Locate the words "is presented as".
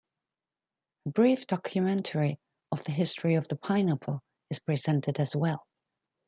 4.49-5.35